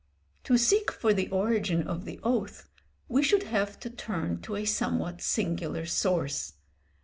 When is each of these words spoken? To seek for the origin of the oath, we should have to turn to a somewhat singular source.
To 0.45 0.57
seek 0.57 0.91
for 0.91 1.13
the 1.13 1.29
origin 1.29 1.87
of 1.87 2.05
the 2.05 2.19
oath, 2.23 2.67
we 3.07 3.21
should 3.21 3.43
have 3.43 3.79
to 3.81 3.89
turn 3.91 4.41
to 4.41 4.55
a 4.55 4.65
somewhat 4.65 5.21
singular 5.21 5.85
source. 5.85 6.53